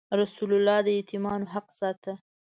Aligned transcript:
رسول 0.21 0.49
الله 0.57 0.79
د 0.83 0.87
یتیمانو 0.99 1.45
حق 1.53 1.67
ساته. 1.79 2.13